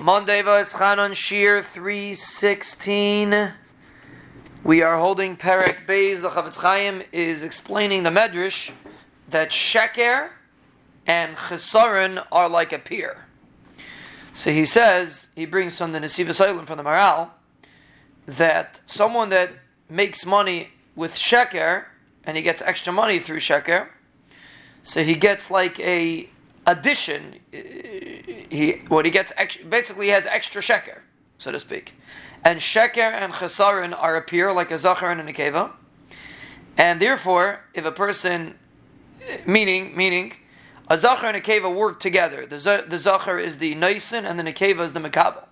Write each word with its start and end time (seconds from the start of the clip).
Monday 0.00 0.42
Chanon 0.42 1.12
Shiur 1.12 1.62
316. 1.62 3.52
We 4.64 4.80
are 4.82 4.98
holding 4.98 5.36
Perek 5.36 5.84
Beis. 5.86 6.22
The 6.22 6.30
Chafetz 6.30 6.56
Chaim 6.56 7.02
is 7.12 7.42
explaining 7.42 8.04
the 8.04 8.08
Medrash 8.08 8.70
that 9.28 9.50
Sheker 9.50 10.30
and 11.06 11.36
Chesaron 11.36 12.24
are 12.32 12.48
like 12.48 12.72
a 12.72 12.78
peer. 12.78 13.26
So 14.32 14.50
he 14.52 14.64
says, 14.64 15.28
he 15.36 15.44
brings 15.44 15.76
from 15.76 15.92
the 15.92 16.00
Nesivos 16.00 16.42
Olam 16.42 16.66
from 16.66 16.78
the 16.78 16.82
Maharal, 16.82 17.28
that 18.24 18.80
someone 18.86 19.28
that 19.28 19.50
makes 19.90 20.24
money 20.24 20.70
with 20.96 21.14
Sheker 21.14 21.84
and 22.24 22.38
he 22.38 22.42
gets 22.42 22.62
extra 22.62 22.90
money 22.90 23.18
through 23.18 23.40
Sheker, 23.40 23.88
so 24.82 25.04
he 25.04 25.14
gets 25.14 25.50
like 25.50 25.78
a 25.78 26.30
addition. 26.66 27.34
He 28.50 28.82
what 28.88 29.04
he 29.04 29.10
gets 29.10 29.32
ex- 29.36 29.56
basically 29.56 30.06
he 30.06 30.12
has 30.12 30.26
extra 30.26 30.60
sheker, 30.60 30.98
so 31.38 31.52
to 31.52 31.60
speak, 31.60 31.94
and 32.44 32.58
sheker 32.58 32.98
and 32.98 33.32
chesaron 33.32 33.96
are 33.96 34.16
a 34.16 34.22
peer 34.22 34.52
like 34.52 34.70
a 34.70 34.78
zachar 34.78 35.10
and 35.10 35.20
a 35.20 35.32
nekeva, 35.32 35.70
and 36.76 37.00
therefore 37.00 37.60
if 37.74 37.84
a 37.84 37.92
person, 37.92 38.56
meaning 39.46 39.96
meaning, 39.96 40.34
a 40.88 40.98
zachar 40.98 41.26
and 41.26 41.36
a 41.36 41.40
nekeva 41.40 41.72
work 41.72 42.00
together. 42.00 42.44
The 42.44 42.84
the 42.88 42.98
zachar 42.98 43.38
is 43.38 43.58
the 43.58 43.76
naisen 43.76 44.28
and 44.28 44.38
the 44.38 44.42
nekeva 44.42 44.84
is 44.84 44.92
the 44.92 45.00
mekabel. 45.00 45.44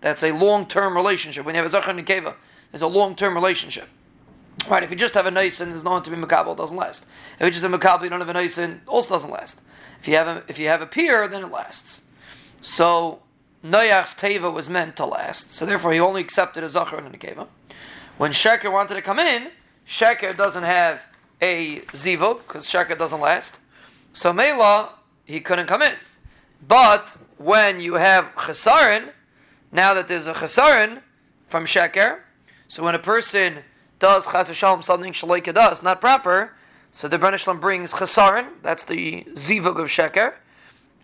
That's 0.00 0.22
a 0.22 0.30
long 0.32 0.66
term 0.66 0.94
relationship. 0.96 1.44
When 1.44 1.56
you 1.56 1.60
have 1.60 1.66
a 1.66 1.72
zachar 1.72 1.90
and 1.90 1.98
a 1.98 2.02
nekeva, 2.04 2.34
there's 2.70 2.82
a 2.82 2.86
long 2.86 3.16
term 3.16 3.34
relationship. 3.34 3.88
Right, 4.68 4.82
if 4.82 4.90
you 4.90 4.96
just 4.96 5.14
have 5.14 5.26
a 5.26 5.30
nice 5.30 5.60
and 5.60 5.72
there's 5.72 5.84
no 5.84 5.92
one 5.92 6.02
to 6.02 6.10
be 6.10 6.16
mekabel, 6.16 6.52
it 6.52 6.58
doesn't 6.58 6.76
last. 6.76 7.06
If 7.38 7.44
you 7.44 7.50
just 7.50 7.62
have 7.62 7.72
mekabel, 7.72 8.02
you 8.02 8.10
don't 8.10 8.20
have 8.20 8.28
a 8.28 8.32
nice 8.32 8.58
also 8.86 9.08
doesn't 9.08 9.30
last. 9.30 9.60
If 10.00 10.08
you 10.08 10.14
have 10.14 10.26
a, 10.26 10.44
if 10.48 10.58
you 10.58 10.68
have 10.68 10.82
a 10.82 10.86
peer, 10.86 11.26
then 11.26 11.44
it 11.44 11.50
lasts. 11.50 12.02
So 12.60 13.22
Noach's 13.62 14.14
teva 14.14 14.52
was 14.52 14.68
meant 14.68 14.96
to 14.96 15.06
last, 15.06 15.52
so 15.52 15.66
therefore 15.66 15.92
he 15.92 16.00
only 16.00 16.20
accepted 16.20 16.64
a 16.64 16.68
zachar 16.68 16.98
and 16.98 17.14
a 17.14 17.18
keva. 17.18 17.46
When 18.16 18.32
Sheker 18.32 18.70
wanted 18.70 18.94
to 18.94 19.02
come 19.02 19.18
in, 19.18 19.50
Sheker 19.88 20.36
doesn't 20.36 20.64
have 20.64 21.06
a 21.40 21.80
zivug 21.92 22.38
because 22.38 22.66
Sheker 22.66 22.98
doesn't 22.98 23.20
last. 23.20 23.58
So 24.12 24.32
Mela 24.32 24.90
he 25.24 25.40
couldn't 25.40 25.66
come 25.66 25.82
in. 25.82 25.94
But 26.66 27.18
when 27.36 27.78
you 27.78 27.94
have 27.94 28.24
chesaron, 28.36 29.10
now 29.70 29.94
that 29.94 30.08
there's 30.08 30.26
a 30.26 30.32
chesaron 30.34 31.02
from 31.46 31.64
Sheker, 31.64 32.20
so 32.66 32.82
when 32.82 32.94
a 32.94 32.98
person 32.98 33.60
does 33.98 34.26
chas 34.26 34.54
shalom 34.54 34.82
something 34.82 35.12
shaloika 35.12 35.54
does 35.54 35.82
not 35.82 36.00
proper, 36.00 36.52
so 36.90 37.08
the 37.08 37.18
Brenishlam 37.18 37.60
brings 37.60 37.92
chesaron, 37.92 38.48
that's 38.62 38.84
the 38.84 39.24
zivug 39.34 39.78
of 39.78 39.88
sheker, 39.88 40.34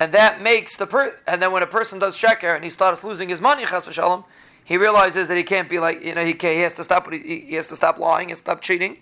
and 0.00 0.12
that 0.12 0.40
makes 0.40 0.76
the 0.76 0.86
per. 0.86 1.14
And 1.28 1.40
then 1.40 1.52
when 1.52 1.62
a 1.62 1.66
person 1.66 1.98
does 1.98 2.16
sheker 2.16 2.54
and 2.56 2.64
he 2.64 2.70
starts 2.70 3.04
losing 3.04 3.28
his 3.28 3.40
money 3.40 3.64
chas 3.66 3.88
shalom, 3.92 4.24
he 4.64 4.76
realizes 4.78 5.28
that 5.28 5.36
he 5.36 5.42
can't 5.42 5.68
be 5.68 5.78
like 5.78 6.02
you 6.02 6.14
know 6.14 6.24
he, 6.24 6.32
can, 6.32 6.54
he 6.54 6.62
has 6.62 6.74
to 6.74 6.84
stop 6.84 7.12
he, 7.12 7.40
he 7.40 7.54
has 7.54 7.66
to 7.68 7.76
stop 7.76 7.98
lying, 7.98 8.30
and 8.30 8.38
stop 8.38 8.62
cheating. 8.62 8.96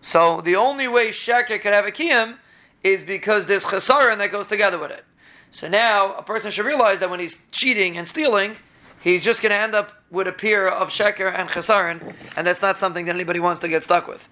So 0.00 0.40
the 0.40 0.56
only 0.56 0.88
way 0.88 1.08
sheker 1.08 1.60
can 1.60 1.72
have 1.72 1.86
a 1.86 1.92
kiyum 1.92 2.38
is 2.82 3.04
because 3.04 3.46
there's 3.46 3.64
chesaron 3.64 4.18
that 4.18 4.32
goes 4.32 4.48
together 4.48 4.78
with 4.78 4.90
it. 4.90 5.04
So 5.50 5.68
now 5.68 6.14
a 6.14 6.22
person 6.22 6.50
should 6.50 6.66
realize 6.66 6.98
that 7.00 7.10
when 7.10 7.20
he's 7.20 7.36
cheating 7.52 7.98
and 7.98 8.08
stealing, 8.08 8.56
he's 9.00 9.22
just 9.22 9.42
going 9.42 9.50
to 9.50 9.58
end 9.58 9.74
up 9.74 9.92
with 10.10 10.26
a 10.26 10.32
peer 10.32 10.66
of 10.66 10.88
sheker 10.88 11.32
and 11.32 11.48
chesaron, 11.48 12.14
and 12.36 12.46
that's 12.46 12.62
not 12.62 12.78
something 12.78 13.04
that 13.04 13.14
anybody 13.14 13.38
wants 13.38 13.60
to 13.60 13.68
get 13.68 13.84
stuck 13.84 14.08
with. 14.08 14.28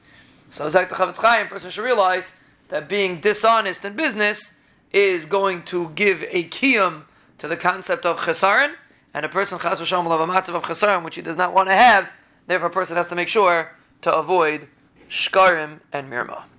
So, 0.49 0.69
Zak 0.71 0.89
the 0.89 0.95
Chafetz 0.97 1.19
Chaim, 1.19 1.47
person 1.47 1.71
should 1.71 1.85
realize 1.85 2.33
that 2.69 2.89
being 2.89 3.21
dishonest 3.21 3.85
in 3.85 3.95
business 3.95 4.53
is 4.93 5.27
going 5.27 5.63
to 5.65 5.91
give 5.91 6.25
a 6.31 6.45
kiyum 6.45 7.03
to 7.39 7.49
the 7.49 7.57
concept 7.57 8.05
of 8.05 8.21
chesaron, 8.21 8.75
and 9.15 9.25
a 9.25 9.29
person 9.29 9.59
chas 9.59 9.81
v'shalom 9.81 10.05
will 10.05 10.19
have 10.19 10.29
a 10.29 10.33
matzav 10.33 10.55
of 10.55 10.63
chesaron 10.65 11.05
which 11.05 11.17
he 11.17 11.23
does 11.23 11.37
not 11.37 11.55
want 11.55 11.69
to 11.69 11.75
have. 11.75 12.11
Therefore, 12.47 12.69
a 12.69 12.73
person 12.73 12.97
has 12.97 13.07
to 13.09 13.15
make 13.15 13.29
sure 13.29 13.73
to 14.03 14.15
avoid 14.15 14.69
shkarim 15.09 15.81
and 15.93 16.11
mirma. 16.11 16.45